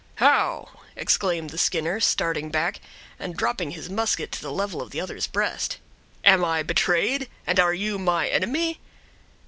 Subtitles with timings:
[0.15, 2.81] "How!" exclaimed the Skinner, starting back,
[3.19, 5.77] and dropping his musket to the level of the other's breast;
[6.25, 8.79] "am I betrayed, and are you my enemy?"